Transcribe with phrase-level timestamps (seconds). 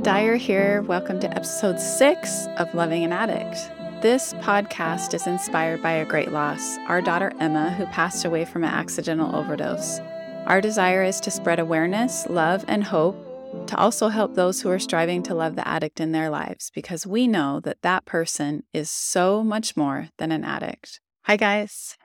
[0.00, 0.82] Dyer here.
[0.82, 3.54] Welcome to episode six of Loving an Addict.
[4.02, 8.62] This podcast is inspired by a great loss our daughter Emma, who passed away from
[8.62, 10.00] an accidental overdose.
[10.46, 13.16] Our desire is to spread awareness, love, and hope
[13.68, 17.06] to also help those who are striving to love the addict in their lives because
[17.06, 21.00] we know that that person is so much more than an addict.
[21.24, 21.96] Hi, guys.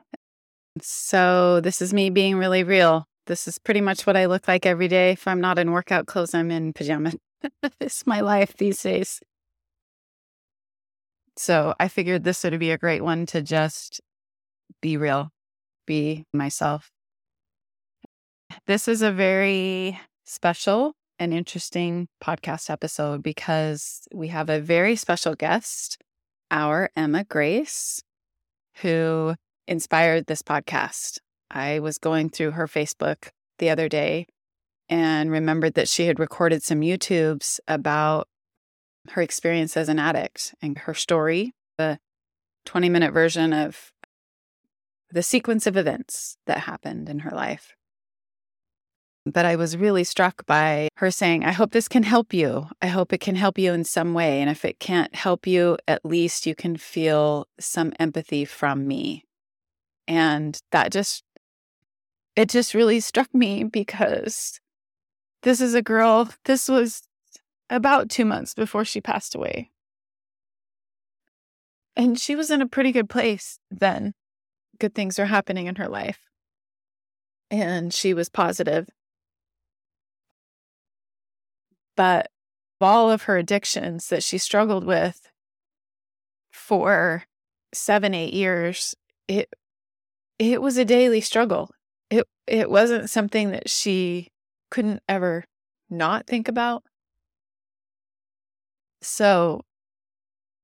[0.81, 3.05] So, this is me being really real.
[3.27, 5.11] This is pretty much what I look like every day.
[5.11, 7.15] If I'm not in workout clothes, I'm in pajamas.
[7.79, 9.21] it's my life these days.
[11.37, 14.01] So, I figured this would be a great one to just
[14.81, 15.29] be real,
[15.87, 16.91] be myself.
[18.67, 25.35] This is a very special and interesting podcast episode because we have a very special
[25.35, 25.97] guest,
[26.49, 28.01] our Emma Grace,
[28.77, 29.35] who
[29.67, 31.19] inspired this podcast.
[31.49, 34.25] I was going through her Facebook the other day
[34.91, 38.27] and remembered that she had recorded some YouTubes about
[39.11, 41.97] her experience as an addict and her story, the
[42.65, 43.93] 20 minute version of
[45.09, 47.73] the sequence of events that happened in her life.
[49.25, 52.67] But I was really struck by her saying, I hope this can help you.
[52.81, 54.41] I hope it can help you in some way.
[54.41, 59.23] And if it can't help you, at least you can feel some empathy from me.
[60.07, 61.23] And that just,
[62.35, 64.59] it just really struck me because
[65.43, 67.01] this is a girl, this was
[67.69, 69.71] about two months before she passed away.
[71.95, 74.13] And she was in a pretty good place then.
[74.79, 76.19] Good things are happening in her life.
[77.49, 78.87] And she was positive
[82.01, 82.31] but
[82.79, 85.29] all of her addictions that she struggled with
[86.51, 87.25] for
[87.73, 88.95] seven, eight years,
[89.27, 89.53] it
[90.39, 91.69] it was a daily struggle.
[92.09, 94.30] It it wasn't something that she
[94.71, 95.43] couldn't ever
[95.89, 96.83] not think about.
[99.03, 99.61] So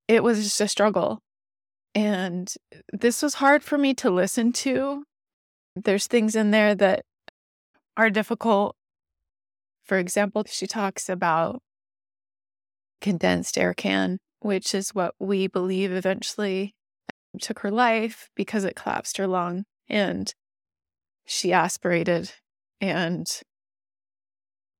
[0.08, 1.20] it was just a struggle.
[1.94, 2.52] And
[2.92, 5.04] this was hard for me to listen to.
[5.76, 7.04] There's things in there that
[7.96, 8.74] are difficult
[9.88, 11.62] for example, she talks about
[13.00, 16.74] condensed air can, which is what we believe eventually
[17.40, 20.34] took her life because it collapsed her lung and
[21.24, 22.32] she aspirated.
[22.82, 23.26] And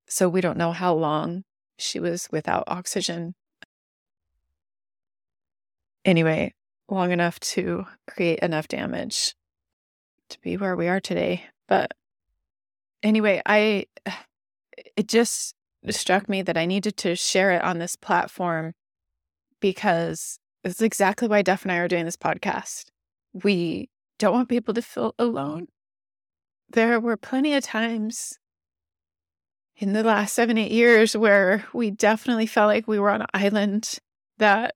[0.08, 1.44] so we don't know how long
[1.76, 3.34] she was without oxygen.
[6.04, 6.54] Anyway,
[6.88, 9.34] long enough to create enough damage
[10.30, 11.44] to be where we are today.
[11.68, 11.92] But
[13.02, 13.86] anyway, I
[14.96, 15.54] it just
[15.90, 18.74] struck me that I needed to share it on this platform
[19.60, 22.86] because it's exactly why Duff and I are doing this podcast.
[23.32, 25.68] We don't want people to feel alone.
[26.70, 28.38] There were plenty of times
[29.78, 33.28] in the last seven, eight years where we definitely felt like we were on an
[33.32, 33.98] island
[34.38, 34.74] that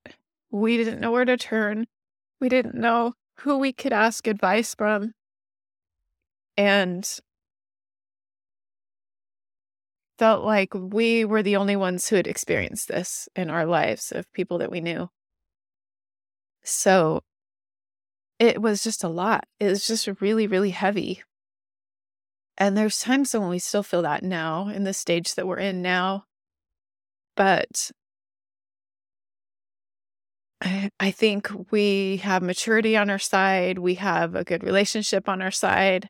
[0.50, 1.86] we didn't know where to turn.
[2.40, 5.12] We didn't know who we could ask advice from.
[6.56, 7.08] And
[10.18, 14.32] felt like we were the only ones who had experienced this in our lives of
[14.32, 15.08] people that we knew.
[16.62, 17.22] So
[18.38, 19.46] it was just a lot.
[19.58, 21.22] It was just really, really heavy.
[22.62, 25.82] And there's times when we still feel that now in the stage that we're in
[25.82, 26.26] now.
[27.34, 27.90] But
[30.60, 33.78] I, I think we have maturity on our side.
[33.80, 36.08] We have a good relationship on our side.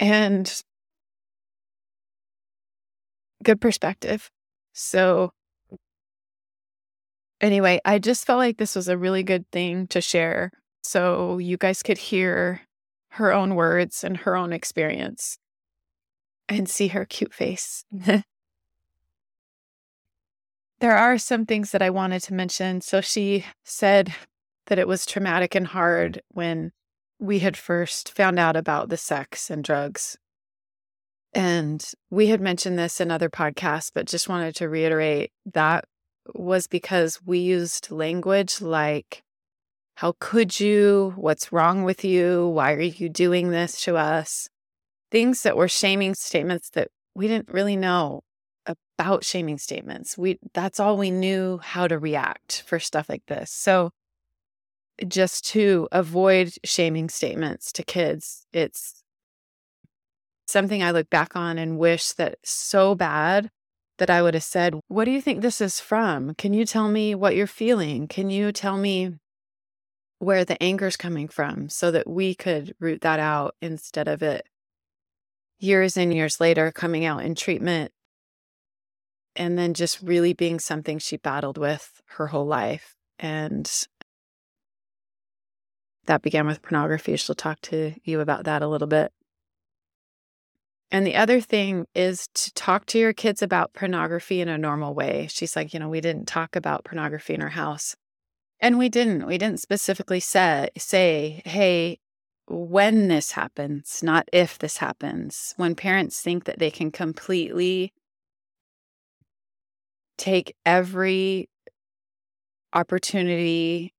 [0.00, 0.52] And
[3.44, 4.28] good perspective.
[4.72, 5.30] So,
[7.40, 10.50] anyway, I just felt like this was a really good thing to share
[10.82, 12.62] so you guys could hear
[13.18, 15.38] her own words and her own experience
[16.48, 17.84] and see her cute face.
[20.80, 22.80] there are some things that I wanted to mention.
[22.80, 24.14] So, she said
[24.66, 26.72] that it was traumatic and hard when
[27.20, 30.16] we had first found out about the sex and drugs
[31.32, 35.84] and we had mentioned this in other podcasts, but just wanted to reiterate that
[36.34, 39.22] was because we used language like,
[39.98, 41.12] How could you?
[41.16, 42.46] What's wrong with you?
[42.46, 44.48] Why are you doing this to us?
[45.10, 46.86] Things that were shaming statements that
[47.16, 48.20] we didn't really know
[48.64, 50.16] about shaming statements.
[50.16, 53.50] We that's all we knew how to react for stuff like this.
[53.50, 53.90] So
[55.08, 59.02] just to avoid shaming statements to kids, it's
[60.46, 63.50] something I look back on and wish that so bad
[63.96, 66.36] that I would have said, What do you think this is from?
[66.36, 68.06] Can you tell me what you're feeling?
[68.06, 69.14] Can you tell me
[70.18, 74.46] where the anger's coming from so that we could root that out instead of it
[75.58, 77.92] years and years later coming out in treatment
[79.36, 82.96] and then just really being something she battled with her whole life.
[83.18, 83.70] And
[86.06, 87.16] that began with pornography.
[87.16, 89.12] She'll talk to you about that a little bit.
[90.90, 94.94] And the other thing is to talk to your kids about pornography in a normal
[94.94, 95.28] way.
[95.30, 97.94] She's like, you know, we didn't talk about pornography in our house.
[98.60, 99.26] And we didn't.
[99.26, 101.98] We didn't specifically say, say, hey,
[102.46, 105.54] when this happens, not if this happens.
[105.56, 107.92] When parents think that they can completely
[110.16, 111.48] take every
[112.72, 113.94] opportunity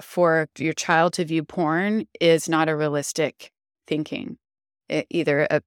[0.00, 3.52] for your child to view porn is not a realistic
[3.86, 4.38] thinking.
[4.88, 5.60] It, either a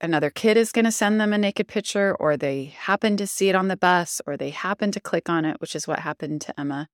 [0.00, 3.48] another kid is going to send them a naked picture, or they happen to see
[3.48, 6.40] it on the bus, or they happen to click on it, which is what happened
[6.40, 6.88] to Emma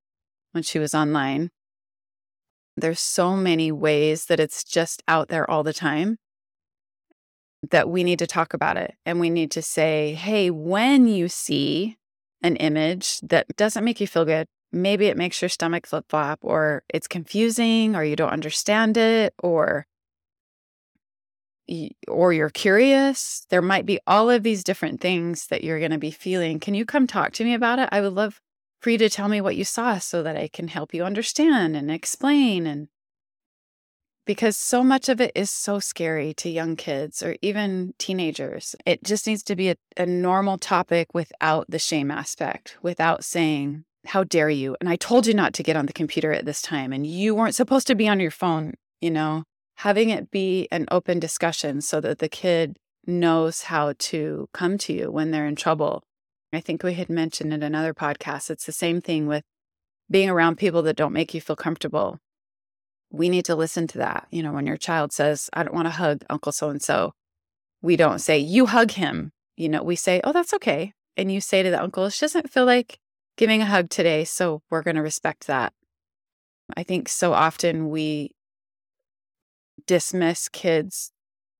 [0.55, 1.51] when she was online.
[2.77, 6.19] There's so many ways that it's just out there all the time
[7.71, 8.95] that we need to talk about it.
[9.07, 11.97] And we need to say, hey, when you see
[12.43, 16.41] an image that doesn't make you feel good, maybe it makes your stomach flip flop,
[16.43, 19.87] or it's confusing, or you don't understand it, or
[22.09, 23.47] or you're curious.
[23.49, 26.61] There might be all of these different things that you're going to be feeling.
[26.61, 27.89] Can you come talk to me about it?
[27.91, 28.41] I would love
[28.85, 31.75] for you to tell me what you saw so that I can help you understand
[31.75, 32.67] and explain.
[32.67, 32.89] And
[34.27, 39.03] because so much of it is so scary to young kids or even teenagers, it
[39.03, 44.23] just needs to be a, a normal topic without the shame aspect, without saying, How
[44.23, 44.77] dare you?
[44.81, 47.35] And I told you not to get on the computer at this time, and you
[47.35, 49.45] weren't supposed to be on your phone, you know?
[49.77, 52.77] having it be an open discussion so that the kid
[53.07, 56.05] knows how to come to you when they're in trouble.
[56.55, 59.45] I think we had mentioned in another podcast, it's the same thing with
[60.11, 62.19] being around people that don't make you feel comfortable.
[63.11, 64.27] We need to listen to that.
[64.31, 67.13] You know, when your child says, I don't want to hug Uncle so and so,
[67.83, 69.33] we don't say, You hug him.
[69.57, 70.93] You know, we say, Oh, that's okay.
[71.17, 72.99] And you say to the uncle, She doesn't feel like
[73.37, 74.25] giving a hug today.
[74.25, 75.73] So we're going to respect that.
[76.77, 78.35] I think so often we
[79.87, 81.13] dismiss kids'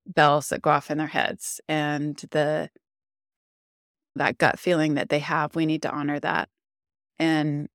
[0.07, 2.71] bells that go off in their heads and the
[4.17, 5.55] that gut feeling that they have.
[5.55, 6.49] We need to honor that.
[7.19, 7.69] And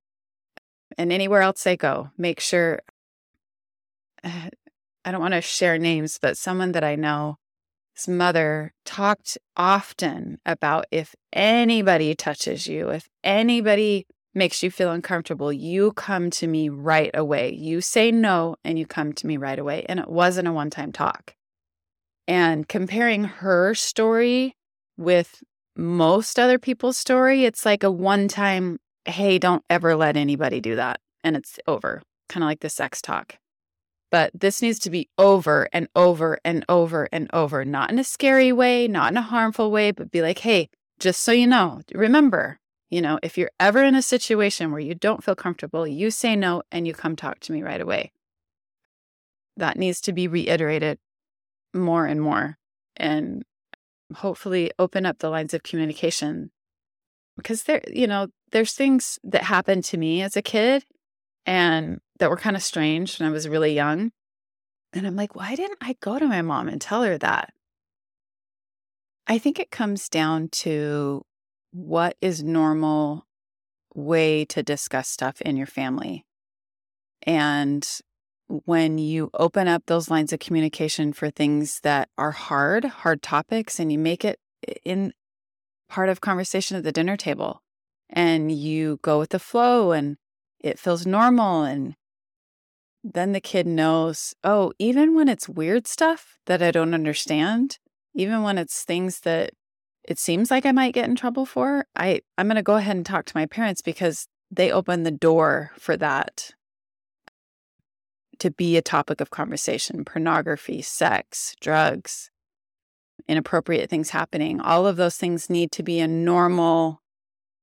[0.98, 2.82] and anywhere else they go, make sure
[4.24, 7.38] I don't want to share names, but someone that I know,
[7.96, 15.52] his mother talked often about if anybody touches you, if anybody makes you feel uncomfortable,
[15.52, 17.54] you come to me right away.
[17.54, 19.86] You say no and you come to me right away.
[19.90, 21.36] And it wasn't a one time talk.
[22.28, 24.56] And comparing her story
[24.98, 25.42] with
[25.80, 30.76] most other people's story, it's like a one time, hey, don't ever let anybody do
[30.76, 31.00] that.
[31.24, 33.38] And it's over, kind of like the sex talk.
[34.12, 38.04] But this needs to be over and over and over and over, not in a
[38.04, 41.82] scary way, not in a harmful way, but be like, hey, just so you know,
[41.94, 42.60] remember,
[42.90, 46.36] you know, if you're ever in a situation where you don't feel comfortable, you say
[46.36, 48.12] no and you come talk to me right away.
[49.58, 50.98] That needs to be reiterated
[51.74, 52.58] more and more
[52.98, 53.44] and
[54.16, 56.52] hopefully open up the lines of communication.
[57.38, 60.84] Because there you know there's things that happened to me as a kid
[61.46, 64.12] and that were kind of strange when I was really young.
[64.94, 67.54] And I'm like why didn't I go to my mom and tell her that?
[69.28, 71.24] I think it comes down to
[71.72, 73.28] what is normal
[73.94, 76.26] way to discuss stuff in your family.
[77.24, 77.88] And
[78.50, 83.80] when you open up those lines of communication for things that are hard, hard topics,
[83.80, 84.40] and you make it
[84.84, 85.14] in
[85.88, 87.62] part of conversation at the dinner table,
[88.10, 90.18] and you go with the flow and
[90.60, 91.96] it feels normal, and
[93.04, 97.78] then the kid knows, oh, even when it's weird stuff that I don't understand,
[98.16, 99.52] even when it's things that
[100.04, 102.96] it seems like I might get in trouble for, I, I'm going to go ahead
[102.96, 106.52] and talk to my parents because they open the door for that
[108.40, 112.30] to be a topic of conversation pornography, sex, drugs,
[113.28, 114.60] inappropriate things happening.
[114.60, 117.02] All of those things need to be a normal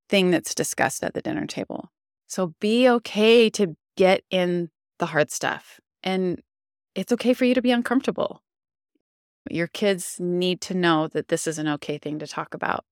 [0.08, 1.90] thing that's discussed at the dinner table.
[2.26, 5.80] So be okay to get in the hard stuff.
[6.02, 6.40] And
[6.94, 8.42] it's okay for you to be uncomfortable.
[9.50, 12.84] Your kids need to know that this is an okay thing to talk about.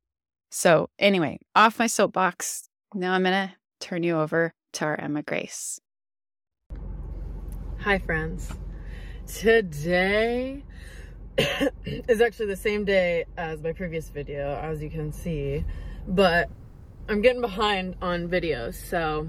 [0.50, 2.68] So, anyway, off my soapbox.
[2.94, 5.80] Now I'm going to turn you over to our Emma Grace.
[7.84, 8.50] Hi, friends.
[9.26, 10.64] Today
[11.84, 15.66] is actually the same day as my previous video, as you can see,
[16.08, 16.48] but
[17.10, 19.28] I'm getting behind on videos, so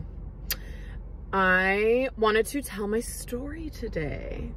[1.34, 4.54] I wanted to tell my story today.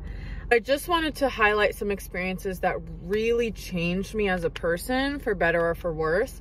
[0.53, 5.35] I just wanted to highlight some experiences that really changed me as a person for
[5.35, 6.41] better or for worse.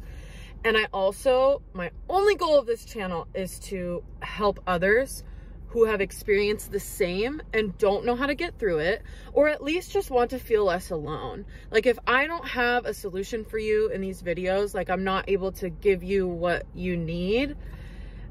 [0.63, 5.23] And I also, my only goal of this channel is to help others
[5.69, 9.01] who have experienced the same and don't know how to get through it,
[9.33, 11.45] or at least just want to feel less alone.
[11.71, 15.29] Like, if I don't have a solution for you in these videos, like, I'm not
[15.29, 17.55] able to give you what you need,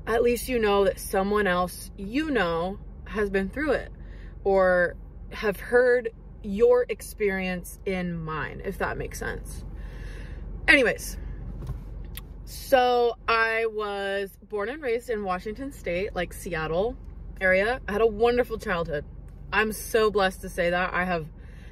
[0.07, 3.93] at least you know that someone else you know has been through it
[4.45, 4.97] or
[5.31, 6.11] have heard
[6.43, 9.65] your experience in mine, if that makes sense.
[10.69, 11.19] Anyways,
[12.45, 16.97] so I was born and raised in Washington State, like Seattle
[17.41, 17.81] area.
[17.89, 19.05] I had a wonderful childhood.
[19.53, 20.93] I'm so blessed to say that.
[20.93, 21.27] I have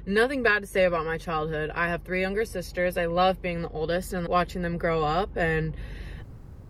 [0.05, 1.71] nothing bad to say about my childhood.
[1.73, 2.97] I have three younger sisters.
[2.97, 5.75] I love being the oldest and watching them grow up and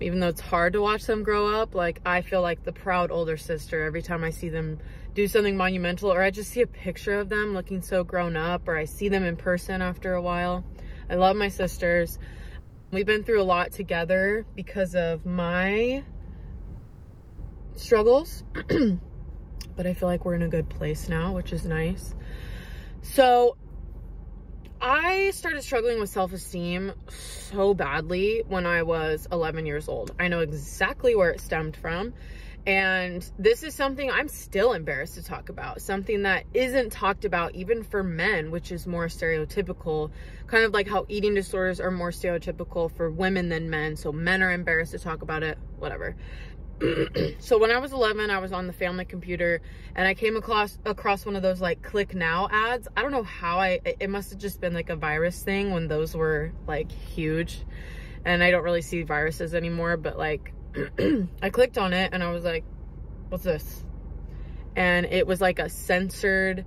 [0.01, 3.11] even though it's hard to watch them grow up, like I feel like the proud
[3.11, 4.79] older sister every time I see them
[5.13, 8.67] do something monumental or I just see a picture of them looking so grown up
[8.67, 10.65] or I see them in person after a while.
[11.09, 12.19] I love my sisters.
[12.91, 16.03] We've been through a lot together because of my
[17.75, 18.43] struggles,
[19.75, 22.15] but I feel like we're in a good place now, which is nice.
[23.01, 23.57] So
[24.81, 30.11] I started struggling with self esteem so badly when I was 11 years old.
[30.19, 32.13] I know exactly where it stemmed from.
[32.67, 35.81] And this is something I'm still embarrassed to talk about.
[35.81, 40.09] Something that isn't talked about even for men, which is more stereotypical.
[40.47, 43.95] Kind of like how eating disorders are more stereotypical for women than men.
[43.95, 46.15] So men are embarrassed to talk about it, whatever.
[47.39, 49.61] so when I was 11, I was on the family computer
[49.95, 52.87] and I came across across one of those like click now ads.
[52.95, 55.87] I don't know how I it must have just been like a virus thing when
[55.87, 57.63] those were like huge.
[58.25, 60.53] And I don't really see viruses anymore, but like
[61.41, 62.65] I clicked on it and I was like,
[63.29, 63.83] what's this?
[64.75, 66.65] And it was like a censored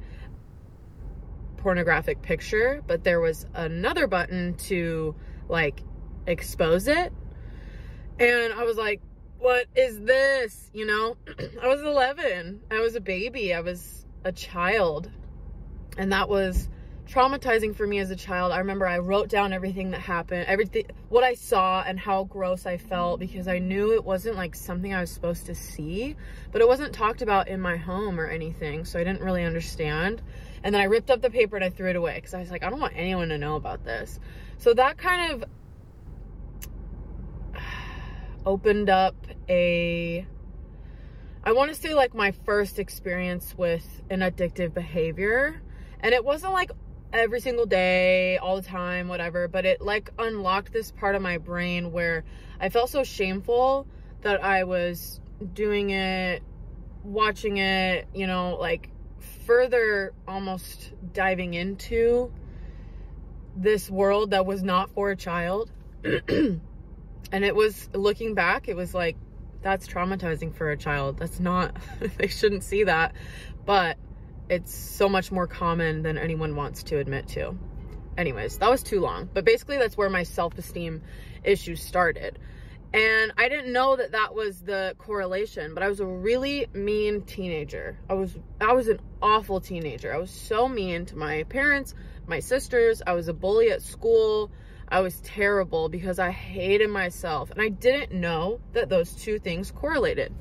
[1.59, 5.15] pornographic picture, but there was another button to
[5.49, 5.83] like
[6.27, 7.13] expose it.
[8.19, 9.01] And I was like,
[9.39, 10.71] what is this?
[10.73, 11.17] You know,
[11.63, 12.61] I was 11.
[12.71, 13.55] I was a baby.
[13.55, 15.11] I was a child.
[15.97, 16.69] And that was
[17.09, 18.53] traumatizing for me as a child.
[18.53, 22.67] I remember I wrote down everything that happened, everything, what I saw and how gross
[22.67, 26.17] I felt because I knew it wasn't like something I was supposed to see,
[26.53, 28.85] but it wasn't talked about in my home or anything.
[28.85, 30.21] So I didn't really understand.
[30.63, 32.51] And then I ripped up the paper and I threw it away because I was
[32.51, 34.21] like, I don't want anyone to know about this.
[34.59, 35.45] So that kind of
[38.49, 39.15] opened up
[39.51, 40.27] a
[41.45, 45.61] I want to say like my first experience with an addictive behavior.
[46.01, 46.71] And it wasn't like
[47.13, 51.37] every single day, all the time, whatever, but it like unlocked this part of my
[51.39, 52.25] brain where
[52.59, 53.87] I felt so shameful
[54.23, 55.21] that I was
[55.53, 56.43] doing it,
[57.05, 58.89] watching it, you know, like
[59.47, 62.33] further almost diving into
[63.57, 65.71] this world that was not for a child.
[67.33, 69.17] and it was looking back, it was like
[69.63, 71.19] that's traumatizing for a child.
[71.19, 71.77] That's not
[72.19, 73.15] they shouldn't see that.
[73.65, 73.99] But
[74.49, 77.57] it's so much more common than anyone wants to admit to.
[78.17, 79.29] Anyways, that was too long.
[79.33, 81.03] But basically, that's where my self esteem
[81.45, 82.39] issues started.
[82.93, 87.23] And I didn't know that that was the correlation, but I was a really mean
[87.23, 87.99] teenager.
[88.09, 90.13] I was I was an awful teenager.
[90.13, 91.95] I was so mean to my parents,
[92.27, 93.03] my sisters.
[93.07, 94.51] I was a bully at school.
[94.91, 99.71] I was terrible because I hated myself and I didn't know that those two things
[99.71, 100.35] correlated.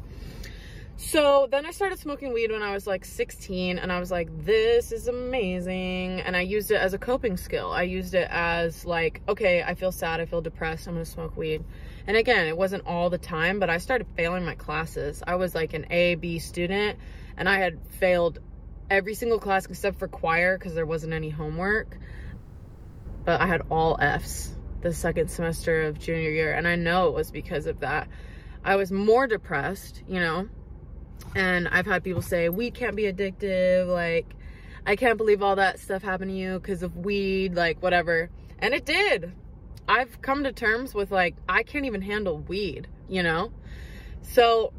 [0.99, 4.29] So then I started smoking weed when I was like 16 and I was like,
[4.45, 6.21] this is amazing.
[6.21, 7.71] And I used it as a coping skill.
[7.71, 11.37] I used it as like, okay, I feel sad, I feel depressed, I'm gonna smoke
[11.37, 11.63] weed.
[12.07, 15.21] And again, it wasn't all the time, but I started failing my classes.
[15.27, 16.97] I was like an A, B student
[17.37, 18.39] and I had failed
[18.89, 21.97] every single class except for choir because there wasn't any homework.
[23.27, 26.53] But I had all F's the second semester of junior year.
[26.53, 28.07] And I know it was because of that.
[28.63, 30.48] I was more depressed, you know,
[31.36, 33.86] and I've had people say, weed can't be addictive.
[33.86, 34.34] Like,
[34.86, 38.29] I can't believe all that stuff happened to you because of weed, like, whatever.
[38.60, 39.34] And it did.
[39.89, 43.51] I've come to terms with, like, I can't even handle weed, you know?
[44.22, 44.72] So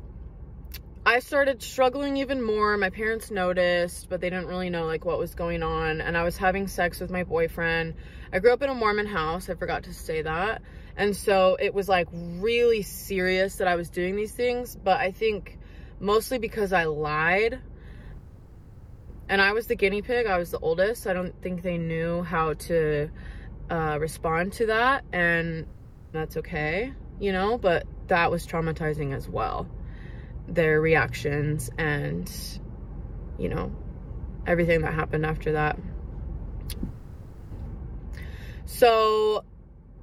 [1.05, 2.78] I started struggling even more.
[2.78, 6.00] My parents noticed, but they didn't really know, like, what was going on.
[6.00, 7.93] And I was having sex with my boyfriend.
[8.32, 9.49] I grew up in a Mormon house.
[9.49, 10.62] I forgot to say that.
[10.97, 14.76] And so it was, like, really serious that I was doing these things.
[14.76, 15.58] But I think
[16.00, 17.61] mostly because I lied.
[19.28, 20.26] And I was the guinea pig.
[20.26, 21.06] I was the oldest.
[21.06, 23.11] I don't think they knew how to
[23.70, 25.04] uh, respond to that.
[25.12, 25.66] And
[26.12, 29.68] that's okay, you know, but that was traumatizing as well.
[30.49, 32.32] Their reactions and,
[33.38, 33.70] you know,
[34.47, 35.78] everything that happened after that.
[38.68, 39.44] So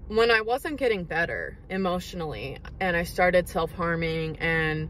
[0.08, 4.90] when I wasn't getting better emotionally and I started self harming and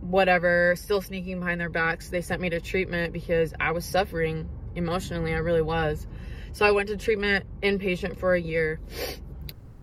[0.00, 4.48] whatever, still sneaking behind their backs, they sent me to treatment because I was suffering
[4.74, 5.34] emotionally.
[5.34, 6.06] I really was.
[6.52, 8.80] So I went to treatment inpatient for a year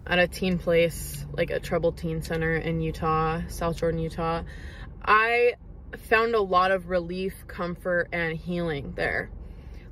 [0.07, 4.41] at a teen place, like a troubled teen center in Utah, South Jordan, Utah.
[5.05, 5.53] I
[5.95, 9.29] found a lot of relief, comfort, and healing there.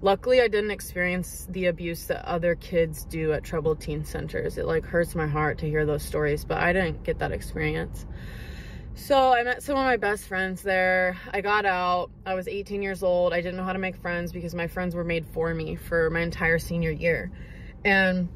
[0.01, 4.57] Luckily, I didn't experience the abuse that other kids do at troubled teen centers.
[4.57, 8.05] It like hurts my heart to hear those stories, but I didn't get that experience.
[8.93, 11.17] So I met some of my best friends there.
[11.31, 12.09] I got out.
[12.25, 13.33] I was 18 years old.
[13.33, 16.09] I didn't know how to make friends because my friends were made for me for
[16.09, 17.31] my entire senior year.
[17.83, 18.29] And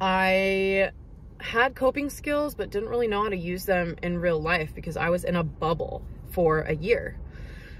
[0.00, 0.90] I
[1.38, 4.96] had coping skills, but didn't really know how to use them in real life because
[4.96, 7.18] I was in a bubble for a year.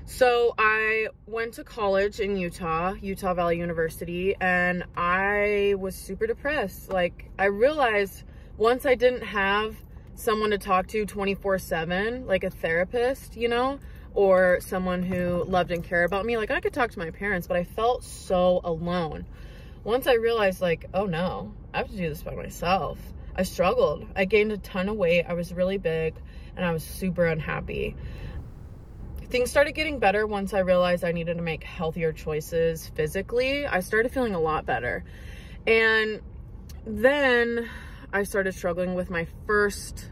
[0.05, 6.91] So I went to college in Utah, Utah Valley University, and I was super depressed.
[6.91, 8.25] Like, I realized
[8.57, 9.77] once I didn't have
[10.15, 13.79] someone to talk to 24 7, like a therapist, you know,
[14.13, 17.47] or someone who loved and cared about me, like I could talk to my parents,
[17.47, 19.25] but I felt so alone.
[19.85, 22.99] Once I realized, like, oh no, I have to do this by myself.
[23.35, 24.07] I struggled.
[24.15, 25.25] I gained a ton of weight.
[25.27, 26.15] I was really big
[26.57, 27.97] and I was super unhappy
[29.33, 33.67] things started getting better once I realized I needed to make healthier choices physically.
[33.67, 35.05] I started feeling a lot better.
[35.67, 36.21] And
[36.87, 37.67] then
[38.13, 40.11] I started struggling with my first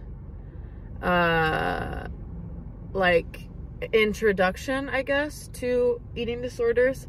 [1.02, 2.08] uh
[2.94, 3.46] like
[3.92, 7.06] introduction, I guess, to eating disorders.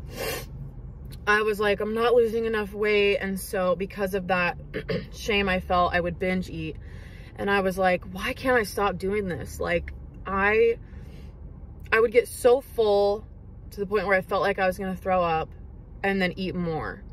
[1.25, 3.17] I was like, I'm not losing enough weight.
[3.17, 4.57] And so, because of that
[5.13, 6.75] shame I felt, I would binge eat.
[7.37, 9.59] And I was like, why can't I stop doing this?
[9.61, 9.93] Like,
[10.25, 10.77] I
[11.91, 13.25] I would get so full
[13.71, 15.49] to the point where I felt like I was going to throw up
[16.03, 17.03] and then eat more.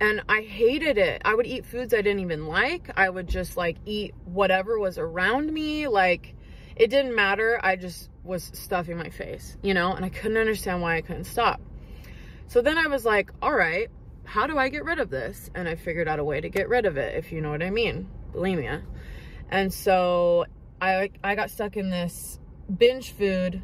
[0.00, 1.22] And I hated it.
[1.24, 2.90] I would eat foods I didn't even like.
[2.96, 5.88] I would just like eat whatever was around me.
[5.88, 6.36] Like
[6.76, 7.60] it didn't matter.
[7.62, 11.24] I just was stuffing my face, you know, and I couldn't understand why I couldn't
[11.24, 11.60] stop.
[12.46, 13.88] So then I was like, all right,
[14.24, 15.50] how do I get rid of this?
[15.54, 17.62] And I figured out a way to get rid of it, if you know what
[17.62, 18.82] I mean bulimia.
[19.50, 20.46] And so
[20.80, 22.38] I, I got stuck in this
[22.76, 23.62] binge food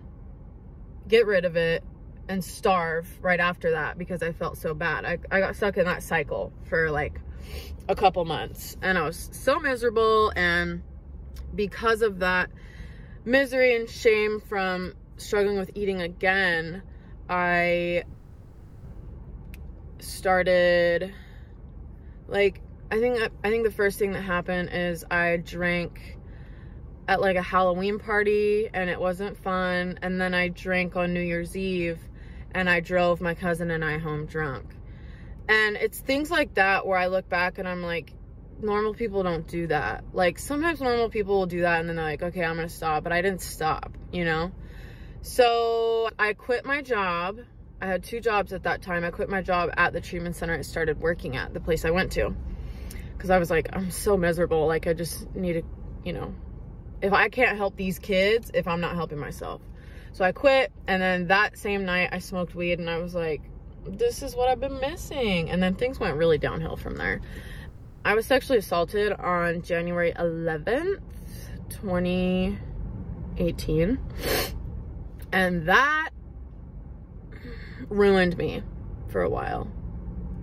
[1.09, 1.83] get rid of it
[2.29, 5.05] and starve right after that because I felt so bad.
[5.05, 7.21] I, I got stuck in that cycle for like
[7.89, 10.33] a couple months and I was so miserable.
[10.35, 10.83] And
[11.55, 12.51] because of that
[13.25, 16.83] misery and shame from struggling with eating again,
[17.29, 18.05] I
[19.99, 21.13] started
[22.29, 26.19] like I think I think the first thing that happened is I drank
[27.07, 29.99] at like a Halloween party and it wasn't fun.
[30.03, 31.99] And then I drank on New Year's Eve
[32.53, 34.75] and I drove my cousin and I home drunk.
[35.49, 38.13] And it's things like that where I look back and I'm like,
[38.61, 40.05] normal people don't do that.
[40.13, 43.05] Like sometimes normal people will do that and then they're like, okay, I'm gonna stop.
[43.05, 44.53] But I didn't stop, you know?
[45.21, 47.41] So I quit my job.
[47.81, 49.05] I had two jobs at that time.
[49.05, 51.91] I quit my job at the treatment center I started working at, the place I
[51.91, 52.35] went to.
[53.13, 54.67] Because I was like, I'm so miserable.
[54.67, 55.63] Like, I just need to,
[56.05, 56.35] you know,
[57.05, 59.61] if I can't help these kids if I'm not helping myself.
[60.13, 63.43] So I quit and then that same night I smoked weed and I was like,
[63.87, 65.51] this is what I've been missing.
[65.51, 67.21] And then things went really downhill from there.
[68.07, 71.03] I was sexually assaulted on January 11th,
[71.69, 73.99] 2018.
[75.31, 76.09] And that
[77.91, 78.63] ruined me
[79.09, 79.71] for a while.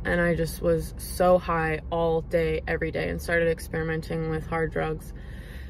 [0.06, 4.71] And I just was so high all day, every day, and started experimenting with hard
[4.71, 5.12] drugs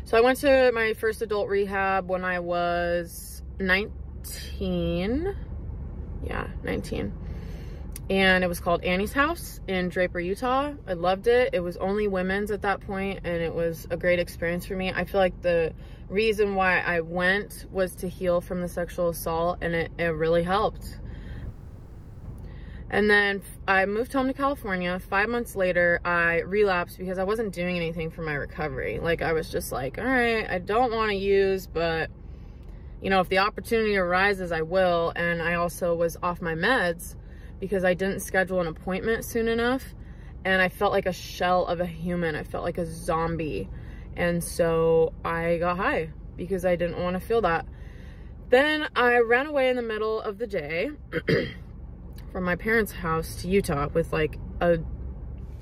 [0.06, 5.36] so I went to my first adult rehab when I was 19.
[6.24, 7.14] Yeah, 19.
[8.10, 10.74] And it was called Annie's House in Draper, Utah.
[10.86, 11.52] I loved it.
[11.54, 14.92] It was only women's at that point, and it was a great experience for me.
[14.92, 15.74] I feel like the
[16.10, 20.44] reason why I went was to heal from the sexual assault, and it, it really
[20.44, 21.00] helped.
[22.92, 25.00] And then I moved home to California.
[25.00, 29.00] Five months later, I relapsed because I wasn't doing anything for my recovery.
[29.00, 32.10] Like, I was just like, all right, I don't want to use, but,
[33.02, 35.14] you know, if the opportunity arises, I will.
[35.16, 37.16] And I also was off my meds
[37.62, 39.86] because I didn't schedule an appointment soon enough.
[40.44, 42.36] And I felt like a shell of a human.
[42.36, 43.70] I felt like a zombie.
[44.18, 47.66] And so I got high because I didn't want to feel that.
[48.50, 50.90] Then I ran away in the middle of the day.
[52.32, 54.80] from my parents' house to Utah with like a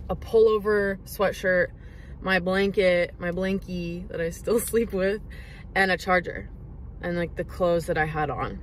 [0.10, 1.68] a pullover sweatshirt,
[2.22, 5.22] my blanket, my blankie that I still sleep with,
[5.76, 6.50] and a charger
[7.02, 8.60] and like the clothes that I had on.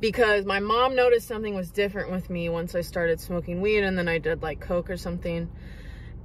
[0.00, 3.98] Because my mom noticed something was different with me once I started smoking weed and
[3.98, 5.50] then I did like coke or something.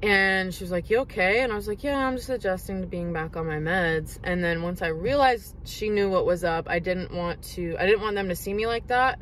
[0.01, 1.41] And she was like, You okay?
[1.41, 4.19] And I was like, Yeah, I'm just adjusting to being back on my meds.
[4.23, 7.85] And then once I realized she knew what was up, I didn't want to, I
[7.85, 9.19] didn't want them to see me like that.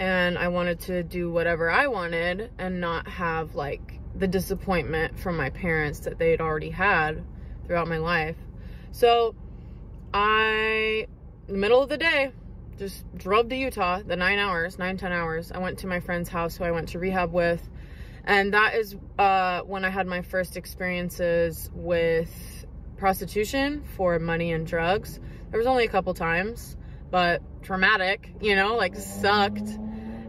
[0.00, 5.36] And I wanted to do whatever I wanted and not have like the disappointment from
[5.36, 7.24] my parents that they'd already had
[7.66, 8.36] throughout my life.
[8.92, 9.34] So
[10.14, 11.06] I,
[11.48, 12.32] in the middle of the day,
[12.78, 15.50] just drove to Utah the nine hours, nine, ten hours.
[15.50, 17.68] I went to my friend's house who I went to rehab with
[18.28, 22.30] and that is uh, when I had my first experiences with
[22.98, 25.18] prostitution for money and drugs.
[25.50, 26.76] There was only a couple times,
[27.10, 29.68] but traumatic, you know, like sucked.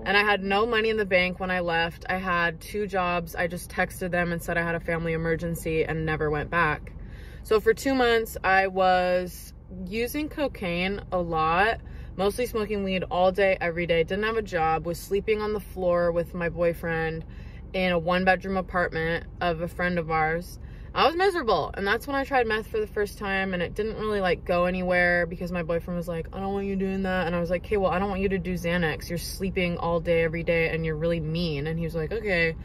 [0.03, 2.05] And I had no money in the bank when I left.
[2.09, 3.33] I had two jobs.
[3.33, 6.91] I just texted them and said I had a family emergency and never went back.
[7.43, 9.53] So for two months, I was
[9.85, 11.79] using cocaine a lot,
[12.17, 14.03] mostly smoking weed all day, every day.
[14.03, 17.23] Didn't have a job, was sleeping on the floor with my boyfriend
[17.71, 20.59] in a one bedroom apartment of a friend of ours.
[20.93, 21.71] I was miserable.
[21.73, 24.45] And that's when I tried meth for the first time and it didn't really like
[24.45, 27.27] go anywhere because my boyfriend was like, I don't want you doing that.
[27.27, 29.09] And I was like, okay, well, I don't want you to do Xanax.
[29.09, 31.67] You're sleeping all day, every day, and you're really mean.
[31.67, 32.55] And he was like, okay.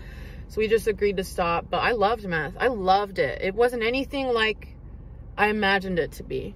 [0.49, 1.67] So we just agreed to stop.
[1.71, 2.55] But I loved meth.
[2.59, 3.43] I loved it.
[3.43, 4.75] It wasn't anything like
[5.37, 6.55] I imagined it to be.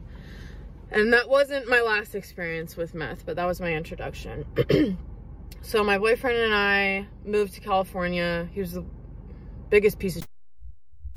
[0.90, 4.46] And that wasn't my last experience with meth, but that was my introduction.
[5.60, 8.48] So my boyfriend and I moved to California.
[8.52, 8.84] He was the
[9.70, 10.26] biggest piece of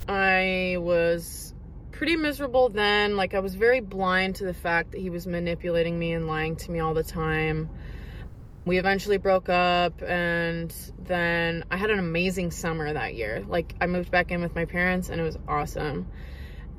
[0.08, 1.54] I was
[1.92, 3.16] pretty miserable then.
[3.16, 6.56] Like I was very blind to the fact that he was manipulating me and lying
[6.58, 7.70] to me all the time.
[8.66, 13.44] We eventually broke up and then I had an amazing summer that year.
[13.48, 16.08] Like I moved back in with my parents and it was awesome.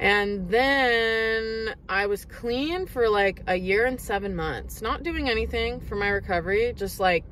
[0.01, 5.81] And then I was clean for like a year and 7 months, not doing anything
[5.81, 7.25] for my recovery, just like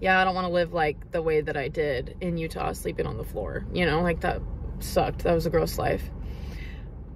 [0.00, 3.06] yeah, I don't want to live like the way that I did in Utah, sleeping
[3.06, 3.64] on the floor.
[3.72, 4.40] You know, like that
[4.84, 5.24] sucked.
[5.24, 6.02] That was a gross life.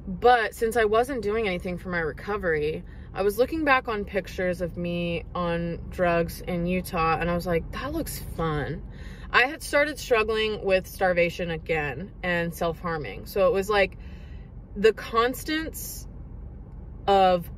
[0.07, 4.61] But since I wasn't doing anything for my recovery, I was looking back on pictures
[4.61, 8.83] of me on drugs in Utah and I was like, that looks fun.
[9.31, 13.27] I had started struggling with starvation again and self harming.
[13.27, 13.99] So it was like
[14.77, 16.07] the constants
[17.07, 17.51] of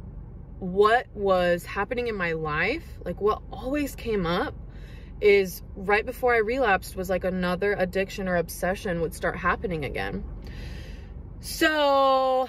[0.60, 4.54] what was happening in my life, like what always came up
[5.20, 10.24] is right before I relapsed was like another addiction or obsession would start happening again.
[11.40, 12.48] So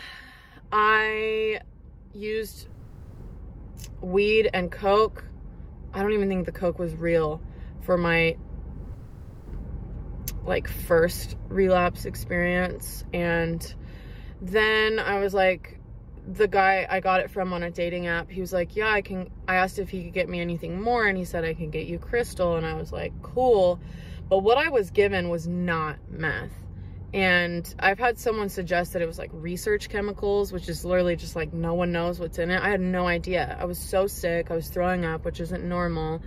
[0.71, 1.62] I
[2.13, 2.67] used
[4.01, 5.23] weed and coke.
[5.93, 7.41] I don't even think the coke was real
[7.82, 8.38] for my
[10.45, 13.73] like first relapse experience and
[14.41, 15.78] then I was like
[16.29, 19.01] the guy I got it from on a dating app, he was like, Yeah, I
[19.01, 19.29] can.
[19.47, 21.87] I asked if he could get me anything more, and he said, I can get
[21.87, 22.55] you crystal.
[22.55, 23.79] And I was like, Cool.
[24.29, 26.51] But what I was given was not meth.
[27.11, 31.35] And I've had someone suggest that it was like research chemicals, which is literally just
[31.35, 32.61] like no one knows what's in it.
[32.61, 33.57] I had no idea.
[33.59, 34.51] I was so sick.
[34.51, 36.21] I was throwing up, which isn't normal.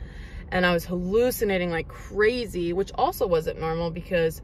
[0.50, 4.42] And I was hallucinating like crazy, which also wasn't normal because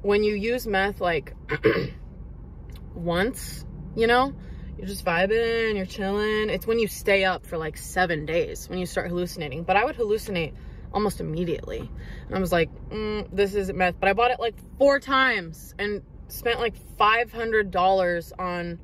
[0.00, 1.34] when you use meth like
[2.94, 4.34] once, you know,
[4.78, 6.50] you're just vibing, you're chilling.
[6.50, 9.64] It's when you stay up for like seven days when you start hallucinating.
[9.64, 10.54] But I would hallucinate
[10.92, 11.80] almost immediately.
[11.80, 13.96] And I was like, mm, this isn't meth.
[13.98, 18.78] But I bought it like four times and spent like $500 on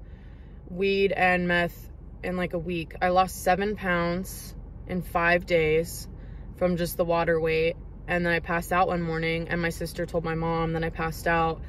[0.68, 1.90] weed and meth
[2.24, 2.96] in like a week.
[3.00, 4.56] I lost seven pounds
[4.88, 6.08] in five days
[6.56, 7.76] from just the water weight.
[8.08, 10.74] And then I passed out one morning, and my sister told my mom.
[10.74, 11.62] Then I passed out,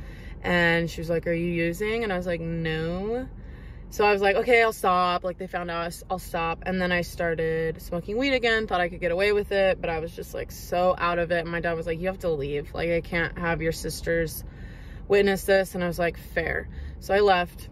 [0.44, 2.04] and she was like, Are you using?
[2.04, 3.30] And I was like, No.
[3.90, 5.24] So I was like, okay, I'll stop.
[5.24, 6.64] Like they found out, I'll stop.
[6.66, 8.68] And then I started smoking weed again.
[8.68, 11.32] Thought I could get away with it, but I was just like so out of
[11.32, 11.40] it.
[11.40, 12.74] And my dad was like, you have to leave.
[12.74, 14.44] Like I can't have your sisters
[15.08, 15.76] witness this.
[15.76, 16.68] And I was like, fair.
[17.00, 17.70] So I left,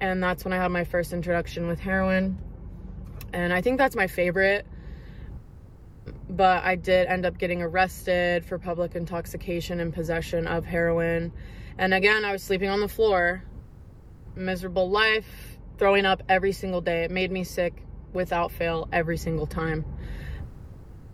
[0.00, 2.38] and that's when I had my first introduction with heroin.
[3.32, 4.66] And I think that's my favorite.
[6.28, 11.32] But I did end up getting arrested for public intoxication and possession of heroin.
[11.78, 13.42] And again, I was sleeping on the floor
[14.36, 17.04] miserable life, throwing up every single day.
[17.04, 19.84] It made me sick without fail every single time.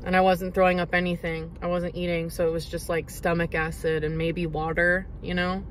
[0.04, 1.56] And I wasn't throwing up anything.
[1.62, 5.62] I wasn't eating, so it was just like stomach acid and maybe water, you know?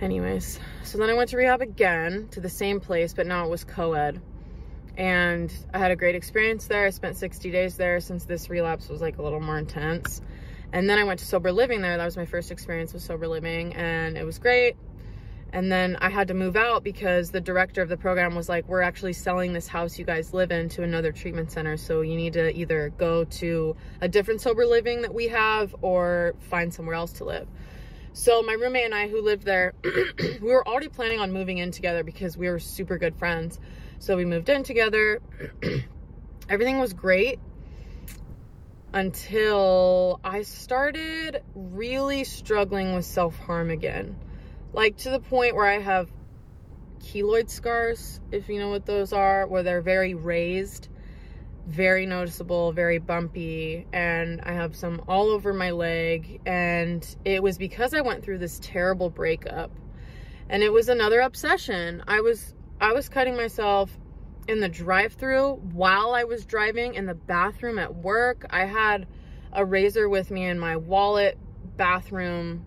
[0.00, 3.50] Anyways, so then I went to rehab again to the same place, but now it
[3.50, 4.20] was co ed.
[4.96, 6.86] And I had a great experience there.
[6.86, 10.20] I spent 60 days there since this relapse was like a little more intense.
[10.72, 11.96] And then I went to sober living there.
[11.96, 14.76] That was my first experience with sober living, and it was great.
[15.54, 18.66] And then I had to move out because the director of the program was like,
[18.66, 21.76] We're actually selling this house you guys live in to another treatment center.
[21.76, 26.34] So you need to either go to a different sober living that we have or
[26.40, 27.46] find somewhere else to live.
[28.14, 31.70] So my roommate and I who lived there, we were already planning on moving in
[31.70, 33.60] together because we were super good friends.
[34.00, 35.22] So we moved in together.
[36.48, 37.38] Everything was great
[38.92, 44.16] until I started really struggling with self-harm again.
[44.74, 46.10] Like to the point where I have
[47.00, 50.88] keloid scars, if you know what those are, where they're very raised
[51.66, 56.40] very noticeable, very bumpy, and I have some all over my leg.
[56.46, 59.70] And it was because I went through this terrible breakup.
[60.48, 62.02] And it was another obsession.
[62.06, 63.96] I was I was cutting myself
[64.46, 68.44] in the drive-through while I was driving in the bathroom at work.
[68.50, 69.06] I had
[69.52, 71.38] a razor with me in my wallet,
[71.76, 72.66] bathroom,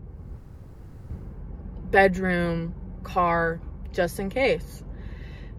[1.92, 2.74] bedroom,
[3.04, 3.60] car,
[3.92, 4.84] just in case.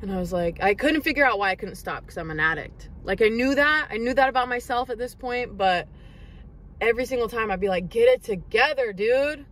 [0.01, 2.41] And I was like, I couldn't figure out why I couldn't stop because I'm an
[2.41, 2.88] addict.
[3.03, 3.88] Like I knew that.
[3.91, 5.88] I knew that about myself at this point, but
[6.81, 9.45] every single time I'd be like, get it together, dude.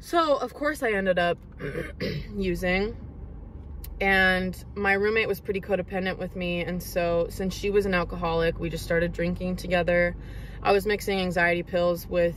[0.00, 1.38] So, of course, I ended up
[2.36, 2.96] using.
[4.00, 6.60] And my roommate was pretty codependent with me.
[6.60, 10.14] And so, since she was an alcoholic, we just started drinking together.
[10.62, 12.36] I was mixing anxiety pills with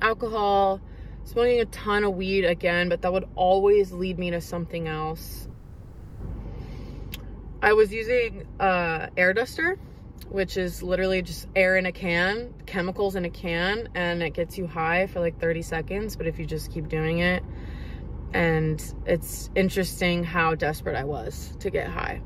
[0.00, 0.80] alcohol,
[1.28, 5.46] smoking a ton of weed again, but that would always lead me to something else.
[7.60, 9.78] I was using uh, air duster,
[10.30, 14.56] which is literally just air in a can, chemicals in a can, and it gets
[14.56, 16.16] you high for like 30 seconds.
[16.16, 17.42] But if you just keep doing it,
[18.32, 22.22] and it's interesting how desperate I was to get high.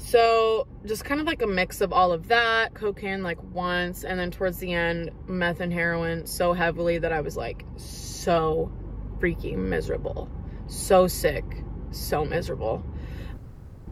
[0.00, 4.18] So just kind of like a mix of all of that, cocaine like once, and
[4.18, 8.72] then towards the end, meth and heroin so heavily that I was like so
[9.18, 10.28] freaking miserable,
[10.66, 11.44] so sick,
[11.90, 12.82] so miserable.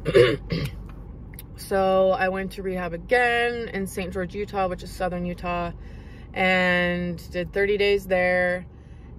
[1.56, 4.12] so I went to rehab again in St.
[4.12, 5.72] George, Utah, which is southern Utah,
[6.32, 8.66] and did 30 days there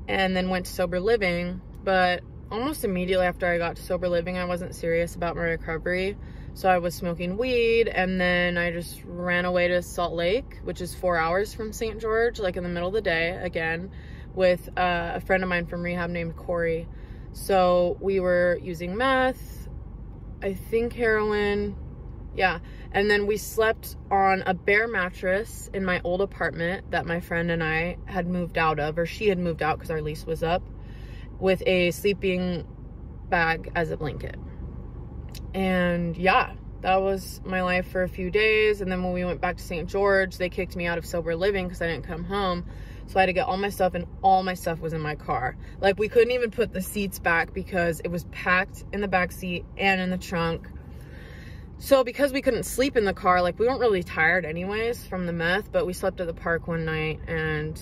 [0.08, 1.62] and then went to sober living.
[1.84, 6.18] But almost immediately after I got to sober living, I wasn't serious about my recovery.
[6.60, 10.82] So I was smoking weed and then I just ran away to Salt Lake, which
[10.82, 12.02] is four hours from St.
[12.02, 13.90] George, like in the middle of the day again,
[14.36, 16.86] with uh, a friend of mine from rehab named Corey.
[17.32, 19.70] So we were using meth,
[20.44, 21.78] I think heroin.
[22.36, 22.60] Yeah.
[22.92, 27.52] And then we slept on a bare mattress in my old apartment that my friend
[27.52, 30.44] and I had moved out of, or she had moved out because our lease was
[30.44, 30.64] up,
[31.40, 32.68] with a sleeping
[33.30, 34.36] bag as a blanket.
[35.54, 38.82] And yeah, that was my life for a few days.
[38.82, 39.90] And then when we went back to St.
[39.90, 42.66] George, they kicked me out of sober living because I didn't come home.
[43.08, 45.16] So I had to get all my stuff, and all my stuff was in my
[45.16, 45.58] car.
[45.82, 49.32] Like we couldn't even put the seats back because it was packed in the back
[49.32, 50.68] seat and in the trunk.
[51.80, 55.26] So because we couldn't sleep in the car, like we weren't really tired anyways from
[55.26, 57.82] the meth, but we slept at the park one night and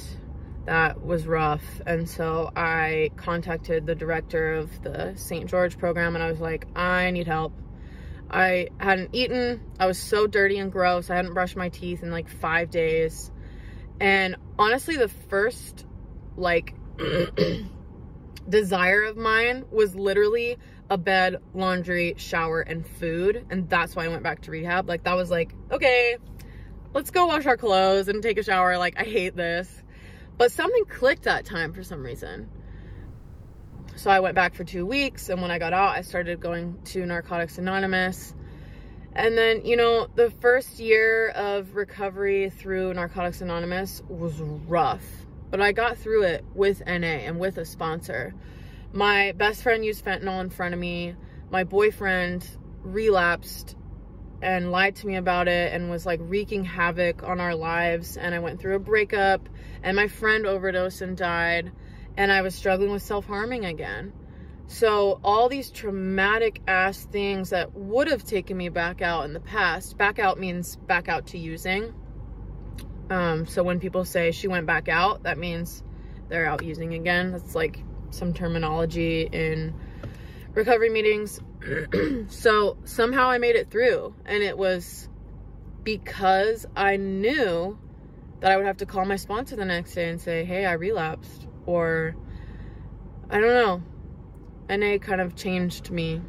[0.67, 1.63] that was rough.
[1.85, 5.49] And so I contacted the director of the St.
[5.49, 7.53] George program and I was like, I need help.
[8.29, 9.61] I hadn't eaten.
[9.79, 11.09] I was so dirty and gross.
[11.09, 13.31] I hadn't brushed my teeth in like five days.
[14.01, 15.85] And honestly, the first
[16.35, 16.75] like
[18.49, 20.57] desire of mine was literally
[20.89, 23.45] a bed, laundry, shower, and food.
[23.49, 24.87] And that's why I went back to rehab.
[24.87, 26.17] Like, that was like, okay,
[26.93, 28.77] let's go wash our clothes and take a shower.
[28.77, 29.83] Like, I hate this.
[30.37, 32.49] But something clicked that time for some reason.
[33.95, 35.29] So I went back for two weeks.
[35.29, 38.35] And when I got out, I started going to Narcotics Anonymous.
[39.17, 45.03] And then, you know, the first year of recovery through Narcotics Anonymous was rough,
[45.49, 48.35] but I got through it with NA and with a sponsor.
[48.93, 51.15] My best friend used fentanyl in front of me.
[51.49, 52.47] My boyfriend
[52.83, 53.75] relapsed
[54.41, 58.17] and lied to me about it and was like wreaking havoc on our lives.
[58.17, 59.47] And I went through a breakup,
[59.83, 61.71] and my friend overdosed and died,
[62.15, 64.13] and I was struggling with self harming again.
[64.67, 69.39] So all these traumatic ass things that would have taken me back out in the
[69.39, 71.93] past, back out means back out to using.
[73.09, 75.83] Um, so when people say she went back out, that means
[76.27, 77.31] they're out using again.
[77.31, 79.73] That's like some terminology in
[80.53, 81.39] recovery meetings.
[82.27, 85.09] so somehow I made it through and it was
[85.83, 87.77] because I knew
[88.39, 90.73] that I would have to call my sponsor the next day and say, "Hey, I
[90.73, 92.15] relapsed," or
[93.29, 93.83] I don't know
[94.69, 96.21] NA kind of changed me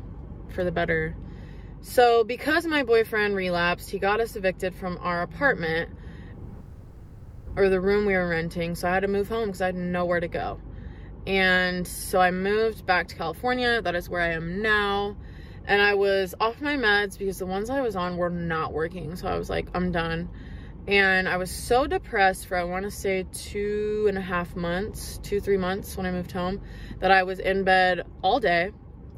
[0.50, 1.16] for the better.
[1.80, 5.90] So, because my boyfriend relapsed, he got us evicted from our apartment
[7.56, 8.74] or the room we were renting.
[8.74, 10.60] So, I had to move home because I had nowhere to go.
[11.28, 13.82] And so, I moved back to California.
[13.82, 15.14] That is where I am now.
[15.66, 19.14] And I was off my meds because the ones I was on were not working.
[19.14, 20.30] So, I was like, I'm done.
[20.86, 25.20] And I was so depressed for, I want to say, two and a half months,
[25.22, 26.62] two, three months when I moved home,
[27.00, 28.72] that I was in bed all day.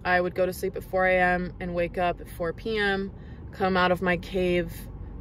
[0.05, 1.53] I would go to sleep at 4 a.m.
[1.61, 3.13] and wake up at 4 p.m.,
[3.53, 4.73] come out of my cave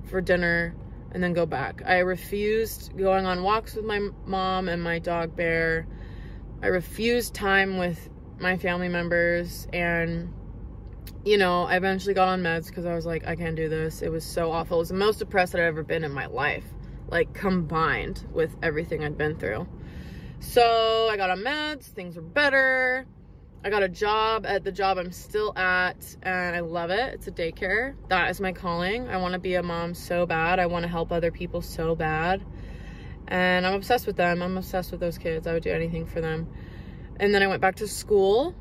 [0.09, 0.73] for dinner,
[1.11, 1.83] and then go back.
[1.85, 5.85] I refused going on walks with my mom and my dog bear.
[6.61, 10.33] I refused time with my family members and
[11.25, 14.01] you know, I eventually got on meds because I was like, I can't do this.
[14.01, 14.77] It was so awful.
[14.77, 16.63] It was the most depressed that I've ever been in my life,
[17.09, 19.67] like combined with everything I'd been through.
[20.39, 23.05] So I got on meds, things were better.
[23.63, 27.13] I got a job at the job I'm still at, and I love it.
[27.15, 27.93] It's a daycare.
[28.07, 29.09] That is my calling.
[29.09, 30.59] I want to be a mom so bad.
[30.59, 32.41] I want to help other people so bad.
[33.29, 34.41] And I'm obsessed with them.
[34.41, 35.47] I'm obsessed with those kids.
[35.47, 36.47] I would do anything for them.
[37.19, 38.55] And then I went back to school.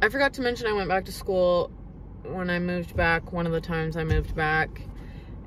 [0.00, 1.70] I forgot to mention I went back to school
[2.24, 4.82] when I moved back, one of the times I moved back,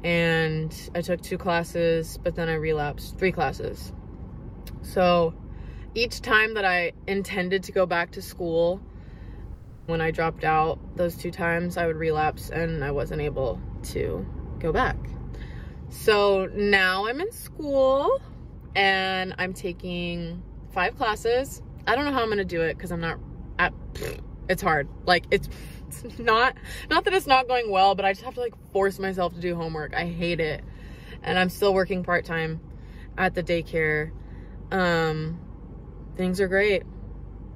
[0.04, 3.94] and I took two classes, but then I relapsed, three classes.
[4.82, 5.34] So
[5.94, 8.82] each time that I intended to go back to school,
[9.86, 14.26] when I dropped out those two times, I would relapse and I wasn't able to
[14.60, 14.98] go back.
[15.90, 18.22] So now I'm in school
[18.76, 21.62] and I'm taking five classes.
[21.88, 23.20] I don't know how I'm to do it because I'm not
[24.50, 24.88] it's hard.
[25.06, 25.50] Like it's
[25.88, 26.56] it's not
[26.90, 29.40] not that it's not going well, but I just have to like force myself to
[29.40, 29.94] do homework.
[29.94, 30.64] I hate it.
[31.24, 32.60] And I'm still working part-time
[33.18, 34.12] at the daycare.
[34.72, 35.40] Um
[36.16, 36.84] things are great.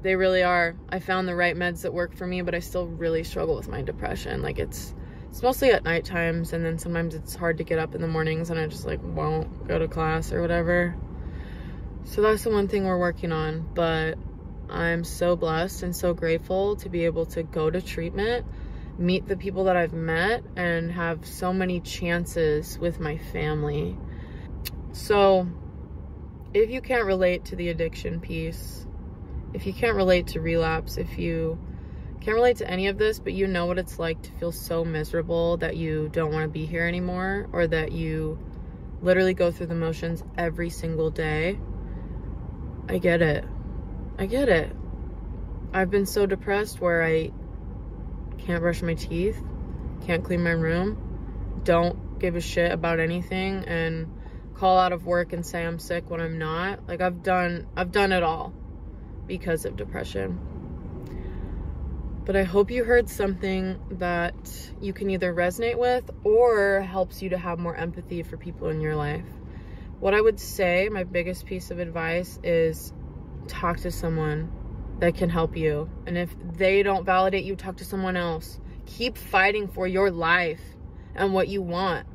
[0.02, 0.76] They really are.
[0.90, 3.68] I found the right meds that work for me, but I still really struggle with
[3.68, 4.42] my depression.
[4.42, 4.94] Like it's
[5.30, 8.08] it's mostly at night times and then sometimes it's hard to get up in the
[8.08, 10.96] mornings and I just like won't go to class or whatever.
[12.06, 14.18] So that's the one thing we're working on, but
[14.70, 18.46] I'm so blessed and so grateful to be able to go to treatment,
[18.98, 23.98] meet the people that I've met, and have so many chances with my family.
[24.92, 25.48] So,
[26.54, 28.86] if you can't relate to the addiction piece,
[29.54, 31.60] if you can't relate to relapse, if you
[32.22, 34.84] can't relate to any of this, but you know what it's like to feel so
[34.84, 38.38] miserable that you don't want to be here anymore, or that you
[39.02, 41.58] literally go through the motions every single day,
[42.89, 43.45] I get it.
[44.17, 44.75] I get it.
[45.71, 47.32] I've been so depressed where I
[48.39, 49.39] can't brush my teeth,
[50.08, 54.12] can't clean my room, don't give a shit about anything and
[54.56, 56.88] call out of work and say I'm sick when I'm not.
[56.88, 58.54] Like I've done I've done it all
[59.28, 60.39] because of depression.
[62.25, 67.30] But I hope you heard something that you can either resonate with or helps you
[67.30, 69.25] to have more empathy for people in your life.
[70.00, 72.94] What I would say, my biggest piece of advice is
[73.48, 74.50] talk to someone
[75.00, 75.90] that can help you.
[76.06, 78.60] And if they don't validate you, talk to someone else.
[78.86, 80.62] Keep fighting for your life
[81.16, 82.08] and what you want.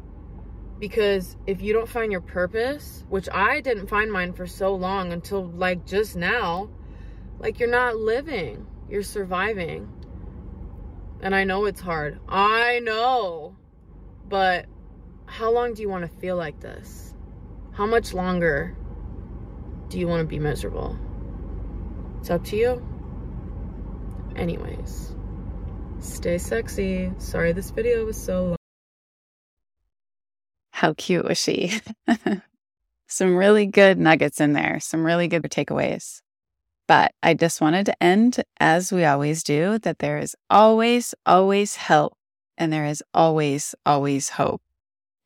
[0.78, 5.12] Because if you don't find your purpose, which I didn't find mine for so long
[5.12, 6.70] until like just now,
[7.38, 9.88] like you're not living, you're surviving.
[11.20, 12.18] And I know it's hard.
[12.28, 13.56] I know.
[14.26, 14.66] But
[15.26, 17.13] how long do you want to feel like this?
[17.74, 18.76] How much longer
[19.88, 20.96] do you want to be miserable?
[22.20, 22.86] It's up to you.
[24.36, 25.12] Anyways,
[25.98, 27.10] stay sexy.
[27.18, 28.56] Sorry this video was so long.
[30.70, 31.80] How cute was she?
[33.08, 36.20] some really good nuggets in there, some really good takeaways.
[36.86, 41.74] But I just wanted to end, as we always do, that there is always, always
[41.74, 42.16] help
[42.56, 44.62] and there is always, always hope.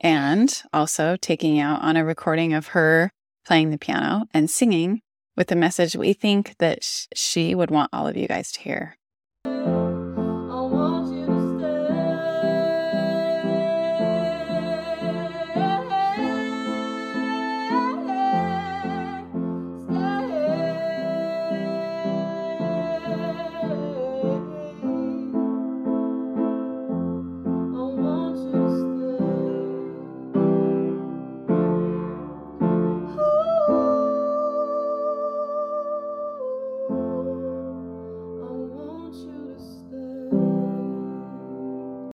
[0.00, 3.11] And also taking out on a recording of her
[3.46, 5.00] playing the piano and singing
[5.37, 8.61] with a message we think that sh- she would want all of you guys to
[8.61, 8.96] hear.